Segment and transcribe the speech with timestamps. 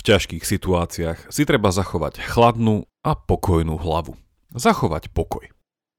[0.00, 4.16] V ťažkých situáciách si treba zachovať chladnú a pokojnú hlavu.
[4.56, 5.44] Zachovať pokoj.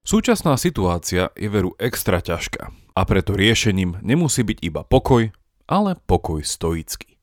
[0.02, 5.30] Súčasná situácia je veru extra ťažká a preto riešením nemusí byť iba pokoj,
[5.70, 7.14] ale pokoj stoický.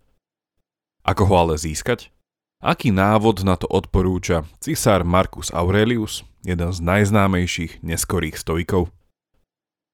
[1.04, 2.16] Ako ho ale získať?
[2.64, 8.88] Aký návod na to odporúča cisár Marcus Aurelius, jeden z najznámejších neskorých stoikov?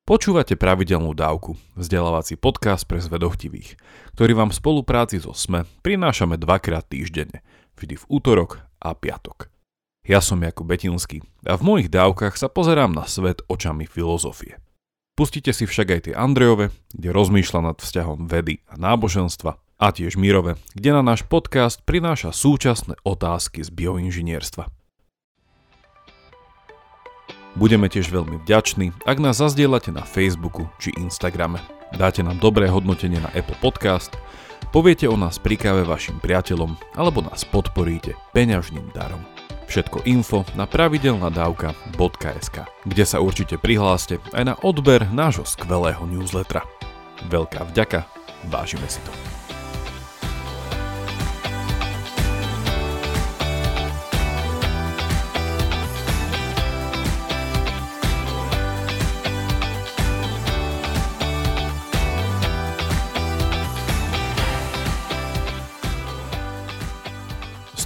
[0.06, 3.74] Počúvate pravidelnú dávku, vzdelávací podcast pre zvedochtivých,
[4.14, 7.42] ktorý vám v spolupráci so SME prinášame dvakrát týždenne,
[7.74, 9.50] vždy v útorok a piatok.
[10.06, 14.62] Ja som Jakub Betinský a v mojich dávkach sa pozerám na svet očami filozofie.
[15.18, 20.22] Pustite si však aj tie Andrejove, kde rozmýšľa nad vzťahom vedy a náboženstva a tiež
[20.22, 24.70] Mirove, kde na náš podcast prináša súčasné otázky z bioinžinierstva.
[27.56, 31.64] Budeme tiež veľmi vďační, ak nás zazdielate na Facebooku či Instagrame.
[31.96, 34.12] Dáte nám dobré hodnotenie na Apple Podcast,
[34.76, 39.24] poviete o nás pri káve vašim priateľom alebo nás podporíte peňažným darom.
[39.72, 46.68] Všetko info na pravidelnadavka.sk, kde sa určite prihláste aj na odber nášho skvelého newslettera.
[47.32, 48.04] Veľká vďaka,
[48.52, 49.35] vážime si to.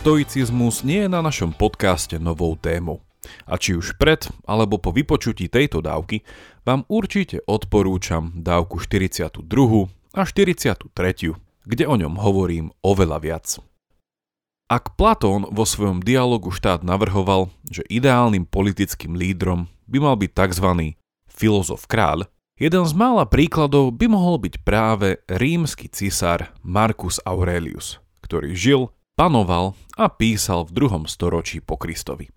[0.09, 3.05] Stoicizmus nie je na našom podcaste novou témou.
[3.45, 6.25] A či už pred alebo po vypočutí tejto dávky
[6.65, 9.45] vám určite odporúčam dávku 42.
[10.17, 10.89] a 43.,
[11.61, 13.61] kde o ňom hovorím oveľa viac.
[14.65, 20.97] Ak Platón vo svojom dialogu štát navrhoval, že ideálnym politickým lídrom by mal byť tzv.
[21.29, 22.25] filozof kráľ,
[22.57, 29.75] jeden z mála príkladov by mohol byť práve rímsky cisár Marcus Aurelius, ktorý žil panoval
[29.99, 32.31] a písal v druhom storočí po Kristovi.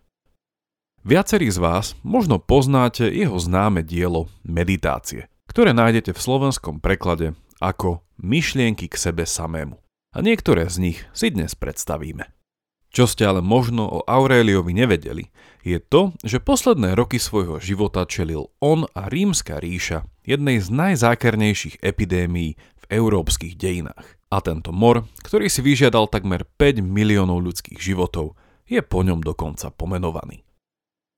[1.06, 8.02] Viacerí z vás možno poznáte jeho známe dielo Meditácie, ktoré nájdete v slovenskom preklade ako
[8.18, 9.78] Myšlienky k sebe samému.
[10.10, 12.26] A niektoré z nich si dnes predstavíme.
[12.90, 15.30] Čo ste ale možno o Auréliovi nevedeli,
[15.62, 21.78] je to, že posledné roky svojho života čelil on a rímska ríša jednej z najzákernejších
[21.78, 22.58] epidémií
[22.92, 24.20] európskych dejinách.
[24.28, 28.36] A tento mor, ktorý si vyžiadal takmer 5 miliónov ľudských životov,
[28.68, 30.44] je po ňom dokonca pomenovaný.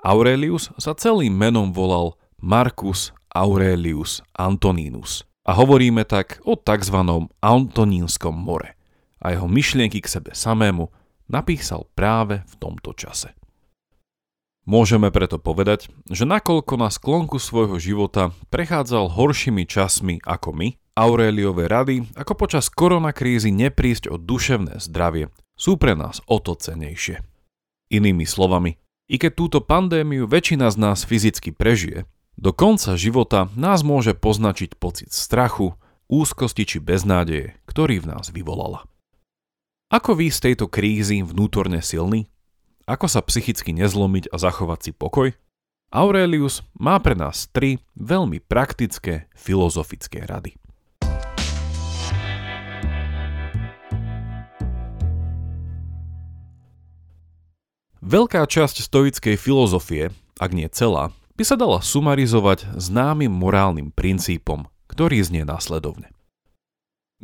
[0.03, 6.97] Aurelius sa celým menom volal Marcus Aurelius Antoninus a hovoríme tak o tzv.
[7.43, 8.79] Antonínskom more
[9.25, 10.93] a jeho myšlienky k sebe samému
[11.33, 13.33] napísal práve v tomto čase.
[14.65, 21.67] Môžeme preto povedať, že nakoľko na sklonku svojho života prechádzal horšími časmi ako my, Aureliové
[21.67, 25.27] rady, ako počas koronakrízy neprísť o duševné zdravie,
[25.59, 27.19] sú pre nás o to cenejšie.
[27.91, 28.79] Inými slovami,
[29.11, 32.07] i keď túto pandémiu väčšina z nás fyzicky prežije,
[32.39, 35.75] do konca života nás môže poznačiť pocit strachu,
[36.07, 38.87] úzkosti či beznádeje, ktorý v nás vyvolala.
[39.91, 42.31] Ako vy z tejto krízy vnútorne silný?
[42.87, 45.35] Ako sa psychicky nezlomiť a zachovať si pokoj?
[45.91, 50.55] Aurelius má pre nás tri veľmi praktické filozofické rady.
[58.05, 61.09] Veľká časť stoickej filozofie, ak nie celá,
[61.41, 66.13] by sa dala sumarizovať známym morálnym princípom, ktorý znie následovne.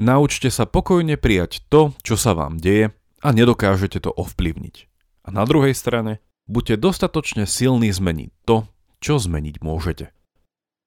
[0.00, 4.88] Naučte sa pokojne prijať to, čo sa vám deje a nedokážete to ovplyvniť.
[5.20, 8.64] A na druhej strane, buďte dostatočne silní zmeniť to,
[9.04, 10.16] čo zmeniť môžete.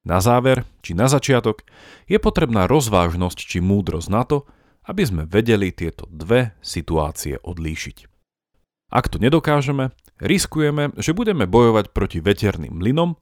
[0.09, 1.69] Na záver, či na začiatok,
[2.09, 4.49] je potrebná rozvážnosť či múdrosť na to,
[4.89, 8.12] aby sme vedeli tieto dve situácie odlíšiť.
[8.93, 9.89] Ak to nedokážeme,
[10.21, 13.17] riskujeme, že budeme bojovať proti veterným mlynom,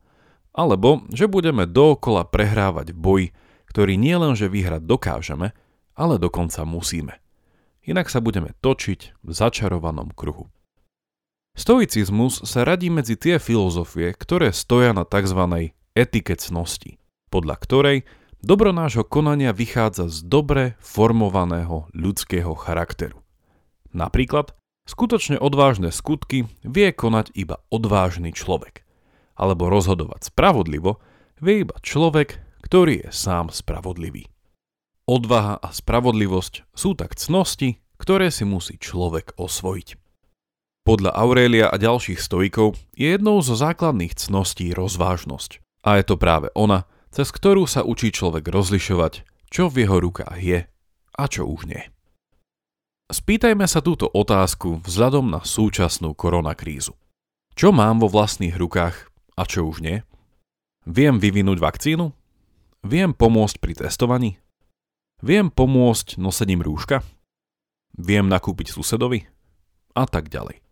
[0.51, 3.27] alebo že budeme dookola prehrávať v boji,
[3.71, 5.55] ktorý nielenže vyhrať dokážeme,
[5.95, 7.23] ale dokonca musíme.
[7.87, 10.51] Inak sa budeme točiť v začarovanom kruhu.
[11.55, 15.71] Stoicizmus sa radí medzi tie filozofie, ktoré stoja na tzv.
[15.95, 16.99] etike cnosti,
[17.31, 17.97] podľa ktorej
[18.43, 23.23] dobro nášho konania vychádza z dobre formovaného ľudského charakteru.
[23.91, 24.55] Napríklad
[24.89, 28.83] Skutočne odvážne skutky vie konať iba odvážny človek.
[29.37, 31.01] Alebo rozhodovať spravodlivo
[31.41, 34.29] vie iba človek, ktorý je sám spravodlivý.
[35.09, 39.97] Odvaha a spravodlivosť sú tak cnosti, ktoré si musí človek osvojiť.
[40.81, 45.61] Podľa Aurelia a ďalších stojikov je jednou zo základných cností rozvážnosť.
[45.85, 49.21] A je to práve ona, cez ktorú sa učí človek rozlišovať,
[49.53, 50.59] čo v jeho rukách je
[51.13, 51.83] a čo už nie.
[53.11, 56.95] Spýtajme sa túto otázku vzhľadom na súčasnú koronakrízu.
[57.59, 59.99] Čo mám vo vlastných rukách a čo už nie?
[60.87, 62.15] Viem vyvinúť vakcínu?
[62.87, 64.39] Viem pomôcť pri testovaní?
[65.19, 67.03] Viem pomôcť nosením rúška?
[67.99, 69.27] Viem nakúpiť susedovi?
[69.91, 70.63] A tak ďalej.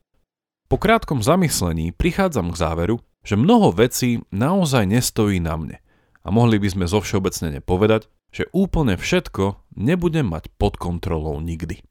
[0.71, 5.77] Po krátkom zamyslení prichádzam k záveru, že mnoho vecí naozaj nestojí na mne
[6.23, 11.83] a mohli by sme zo všeobecne povedať, že úplne všetko nebudem mať pod kontrolou nikdy.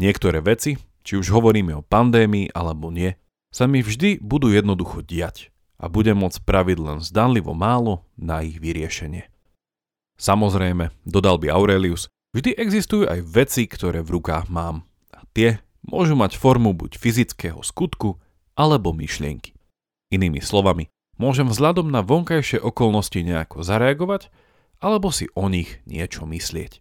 [0.00, 3.18] Niektoré veci, či už hovoríme o pandémii alebo nie,
[3.52, 8.56] sa mi vždy budú jednoducho diať a budem môcť spraviť len zdanlivo málo na ich
[8.56, 9.28] vyriešenie.
[10.16, 16.14] Samozrejme, dodal by Aurelius, vždy existujú aj veci, ktoré v rukách mám a tie môžu
[16.14, 18.22] mať formu buď fyzického skutku
[18.54, 19.52] alebo myšlienky.
[20.14, 24.30] Inými slovami, môžem vzhľadom na vonkajšie okolnosti nejako zareagovať
[24.78, 26.78] alebo si o nich niečo myslieť.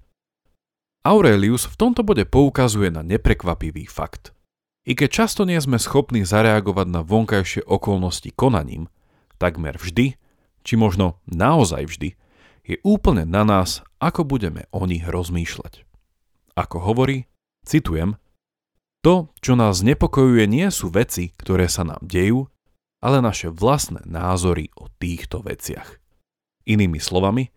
[1.01, 4.37] Aurelius v tomto bode poukazuje na neprekvapivý fakt.
[4.85, 8.85] I keď často nie sme schopní zareagovať na vonkajšie okolnosti konaním,
[9.41, 10.13] takmer vždy,
[10.61, 12.09] či možno naozaj vždy,
[12.61, 15.89] je úplne na nás, ako budeme o nich rozmýšľať.
[16.53, 17.25] Ako hovorí,
[17.65, 18.21] citujem,
[19.01, 22.45] to, čo nás nepokojuje, nie sú veci, ktoré sa nám dejú,
[23.01, 25.97] ale naše vlastné názory o týchto veciach.
[26.69, 27.49] Inými slovami,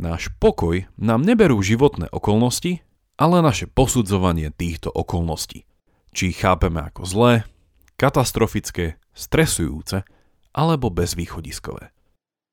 [0.00, 2.85] náš pokoj nám neberú životné okolnosti,
[3.16, 5.64] ale naše posudzovanie týchto okolností.
[6.12, 7.34] Či ich chápeme ako zlé,
[7.96, 10.04] katastrofické, stresujúce
[10.52, 11.92] alebo bezvýchodiskové.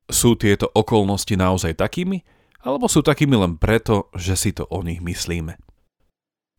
[0.07, 2.23] Sú tieto okolnosti naozaj takými,
[2.63, 5.59] alebo sú takými len preto, že si to o nich myslíme?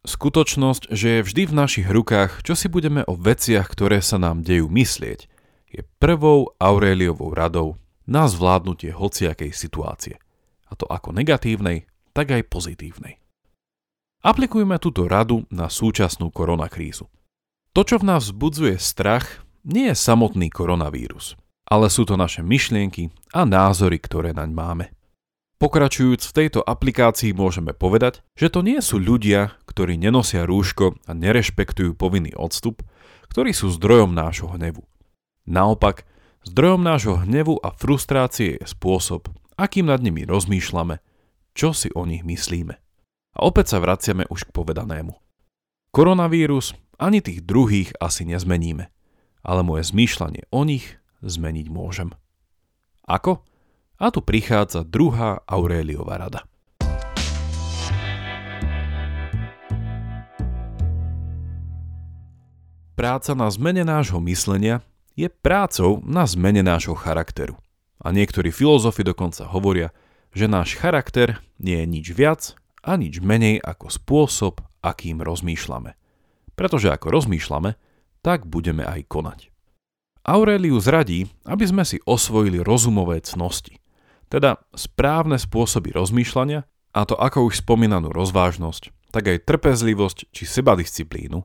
[0.05, 4.45] Skutočnosť, že je vždy v našich rukách, čo si budeme o veciach, ktoré sa nám
[4.45, 5.33] dejú myslieť,
[5.73, 10.21] je prvou Aureliovou radou na zvládnutie hociakej situácie.
[10.69, 13.24] A to ako negatívnej, tak aj pozitívnej.
[14.25, 17.13] Aplikujme túto radu na súčasnú koronakrízu.
[17.77, 21.37] To, čo v nás vzbudzuje strach, nie je samotný koronavírus,
[21.69, 24.87] ale sú to naše myšlienky a názory, ktoré naň máme.
[25.61, 31.13] Pokračujúc v tejto aplikácii môžeme povedať, že to nie sú ľudia, ktorí nenosia rúško a
[31.13, 32.81] nerešpektujú povinný odstup,
[33.29, 34.89] ktorí sú zdrojom nášho hnevu.
[35.45, 36.09] Naopak,
[36.49, 39.29] zdrojom nášho hnevu a frustrácie je spôsob,
[39.61, 41.05] akým nad nimi rozmýšľame,
[41.53, 42.81] čo si o nich myslíme.
[43.35, 45.11] A opäť sa vraciame už k povedanému.
[45.91, 48.87] Koronavírus ani tých druhých asi nezmeníme,
[49.43, 52.15] ale moje zmýšľanie o nich zmeniť môžem.
[53.11, 53.43] Ako?
[53.99, 56.47] A tu prichádza druhá Aureliová rada.
[62.95, 64.79] Práca na zmene nášho myslenia
[65.19, 67.59] je prácou na zmene nášho charakteru.
[67.99, 69.91] A niektorí filozofi dokonca hovoria,
[70.31, 72.55] že náš charakter nie je nič viac
[72.85, 75.97] a nič menej ako spôsob, akým rozmýšľame.
[76.53, 77.81] Pretože ako rozmýšľame,
[78.21, 79.41] tak budeme aj konať.
[80.25, 83.81] Aurelius radí, aby sme si osvojili rozumové cnosti,
[84.33, 86.65] teda správne spôsoby rozmýšľania,
[86.95, 91.45] a to ako už spomínanú rozvážnosť, tak aj trpezlivosť či sebadisciplínu,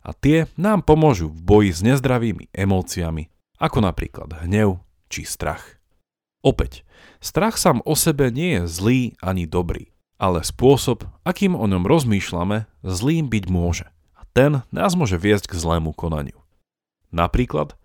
[0.00, 3.28] a tie nám pomôžu v boji s nezdravými emóciami,
[3.60, 4.80] ako napríklad hnev
[5.12, 5.76] či strach.
[6.40, 6.88] Opäť,
[7.20, 12.68] strach sám o sebe nie je zlý ani dobrý ale spôsob, akým o ňom rozmýšľame,
[12.84, 13.88] zlým byť môže.
[14.12, 16.36] A ten nás môže viesť k zlému konaniu.
[17.08, 17.80] Napríklad,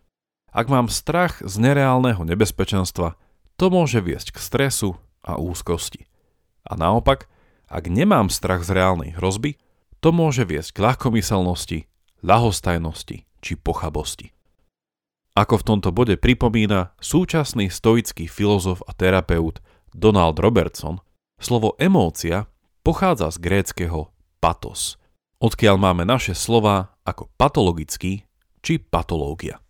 [0.51, 3.15] ak mám strach z nereálneho nebezpečenstva,
[3.55, 6.11] to môže viesť k stresu a úzkosti.
[6.67, 7.31] A naopak,
[7.71, 9.55] ak nemám strach z reálnej hrozby,
[10.03, 11.79] to môže viesť k ľahkomyselnosti,
[12.19, 14.35] ľahostajnosti či pochabosti.
[15.35, 19.59] Ako v tomto bode pripomína súčasný stoický filozof a terapeut
[19.91, 21.03] Donald Robertson,
[21.41, 22.47] Slovo emócia
[22.85, 24.95] pochádza z gréckého patos,
[25.41, 28.25] odkiaľ máme naše slova ako patologický
[28.65, 29.61] či patológia.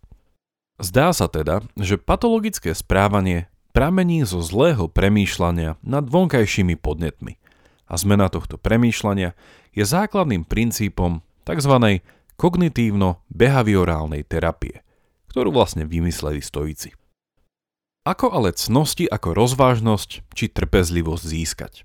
[0.76, 7.40] Zdá sa teda, že patologické správanie pramení zo zlého premýšľania nad vonkajšími podnetmi
[7.88, 9.32] a zmena tohto premýšľania
[9.72, 12.00] je základným princípom tzv.
[12.40, 14.80] kognitívno-behaviorálnej terapie,
[15.28, 16.96] ktorú vlastne vymysleli stoici.
[18.06, 21.82] Ako ale cnosti ako rozvážnosť či trpezlivosť získať?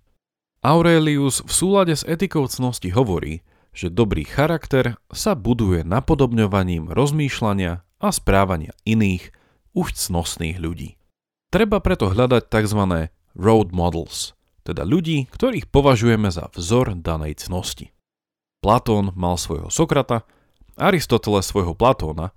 [0.62, 3.42] Aurelius v súlade s etikou cnosti hovorí,
[3.74, 9.34] že dobrý charakter sa buduje napodobňovaním rozmýšľania a správania iných,
[9.74, 11.02] už cnostných ľudí.
[11.50, 13.10] Treba preto hľadať tzv.
[13.34, 17.90] road models, teda ľudí, ktorých považujeme za vzor danej cnosti.
[18.62, 20.30] Platón mal svojho Sokrata,
[20.78, 22.30] Aristoteles svojho Platóna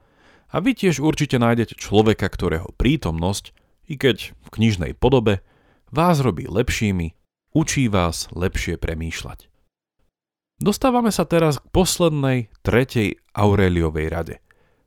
[0.48, 5.44] a vy tiež určite nájdete človeka, ktorého prítomnosť i keď v knižnej podobe,
[5.94, 7.14] vás robí lepšími,
[7.54, 9.46] učí vás lepšie premýšľať.
[10.62, 14.36] Dostávame sa teraz k poslednej, tretej Aureliovej rade,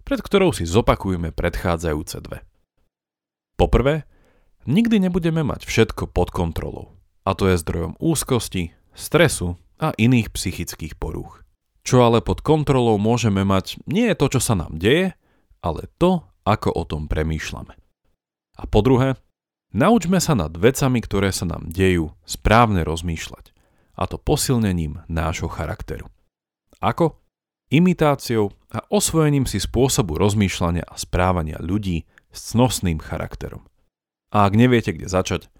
[0.07, 2.39] pred ktorou si zopakujeme predchádzajúce dve.
[3.59, 4.07] Poprvé,
[4.63, 6.95] nikdy nebudeme mať všetko pod kontrolou,
[7.27, 11.43] a to je zdrojom úzkosti, stresu a iných psychických porúch.
[11.87, 15.15] Čo ale pod kontrolou môžeme mať, nie je to, čo sa nám deje,
[15.63, 17.86] ale to, ako o tom premýšľame.
[18.57, 19.13] A po druhé,
[19.71, 23.53] naučme sa nad vecami, ktoré sa nám dejú, správne rozmýšľať
[23.97, 26.09] a to posilnením nášho charakteru.
[26.81, 27.17] Ako?
[27.69, 33.65] Imitáciou a osvojením si spôsobu rozmýšľania a správania ľudí s cnosným charakterom.
[34.33, 35.51] A ak neviete, kde začať,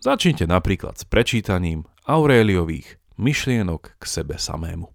[0.00, 4.93] začnite napríklad s prečítaním Auréliových myšlienok k sebe samému.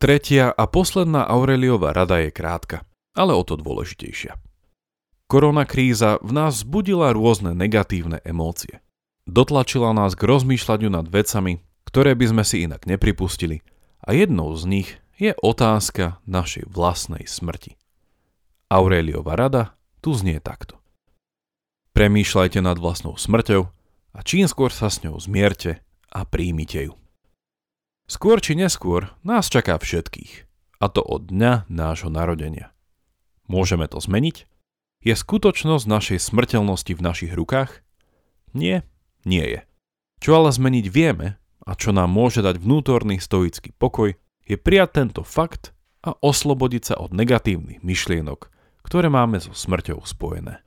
[0.00, 4.32] Tretia a posledná Aureliova rada je krátka, ale o to dôležitejšia.
[5.28, 8.80] Korona kríza v nás zbudila rôzne negatívne emócie.
[9.28, 13.60] Dotlačila nás k rozmýšľaniu nad vecami, ktoré by sme si inak nepripustili
[14.00, 14.88] a jednou z nich
[15.20, 17.76] je otázka našej vlastnej smrti.
[18.72, 20.80] Aureliova rada tu znie takto.
[21.92, 23.68] Premýšľajte nad vlastnou smrťou
[24.16, 26.96] a čím skôr sa s ňou zmierte a príjmite ju.
[28.10, 30.50] Skôr či neskôr nás čaká všetkých,
[30.82, 32.74] a to od dňa nášho narodenia.
[33.46, 34.50] Môžeme to zmeniť?
[35.06, 37.86] Je skutočnosť našej smrteľnosti v našich rukách?
[38.50, 38.82] Nie,
[39.22, 39.60] nie je.
[40.18, 45.22] Čo ale zmeniť vieme a čo nám môže dať vnútorný stoický pokoj, je prijať tento
[45.22, 45.70] fakt
[46.02, 48.50] a oslobodiť sa od negatívnych myšlienok,
[48.82, 50.58] ktoré máme so smrťou spojené.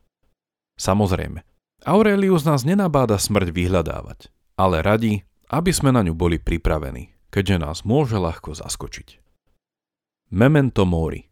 [0.80, 1.44] Samozrejme,
[1.84, 7.78] Aurelius nás nenabáda smrť vyhľadávať, ale radí, aby sme na ňu boli pripravení, keďže nás
[7.82, 9.18] môže ľahko zaskočiť.
[10.30, 11.26] Memento mori,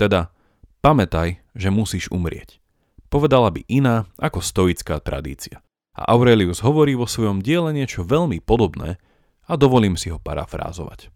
[0.00, 0.32] teda
[0.82, 2.58] Pamätaj, že musíš umrieť.
[3.06, 5.62] Povedala by iná ako stoická tradícia.
[5.94, 8.98] A Aurelius hovorí vo svojom diele niečo veľmi podobné
[9.46, 11.06] a dovolím si ho parafrázovať.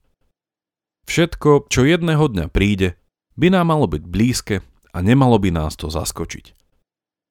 [1.11, 2.95] Všetko, čo jedného dňa príde,
[3.35, 4.63] by nám malo byť blízke
[4.95, 6.55] a nemalo by nás to zaskočiť.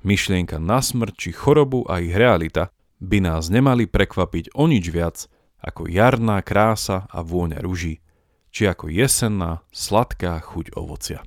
[0.03, 2.67] Myšlienka na smrť či chorobu a ich realita
[2.99, 5.31] by nás nemali prekvapiť o nič viac
[5.65, 8.05] ako jarná krása a vôňa ruží,
[8.53, 11.25] či ako jesenná, sladká chuť ovocia.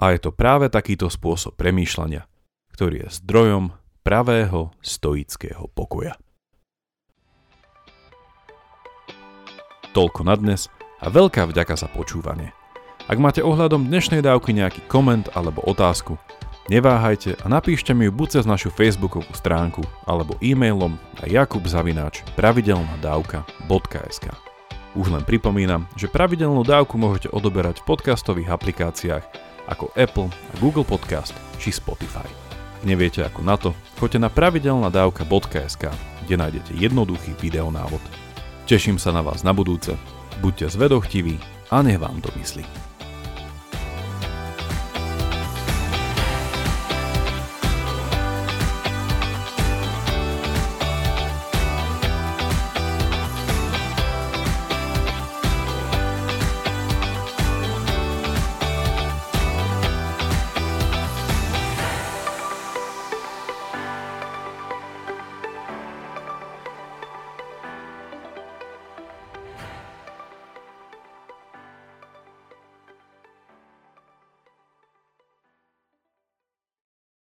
[0.00, 2.24] A je to práve takýto spôsob premýšľania,
[2.72, 6.16] ktorý je zdrojom pravého stoického pokoja.
[9.92, 10.72] Toľko na dnes
[11.04, 12.56] a veľká vďaka za počúvanie.
[13.10, 16.16] Ak máte ohľadom dnešnej dávky nejaký koment alebo otázku,
[16.68, 24.26] neváhajte a napíšte mi ju buď cez našu facebookovú stránku alebo e-mailom na jakubzavináč pravidelnadavka.sk
[24.98, 29.24] Už len pripomínam, že pravidelnú dávku môžete odoberať v podcastových aplikáciách
[29.70, 32.26] ako Apple Google Podcast či Spotify.
[32.80, 33.70] Ak neviete ako na to,
[34.02, 35.84] choďte na pravidelnadavka.sk,
[36.26, 38.02] kde nájdete jednoduchý videonávod.
[38.66, 39.94] Teším sa na vás na budúce,
[40.42, 41.36] buďte zvedochtiví
[41.70, 42.89] a nech vám to myslí.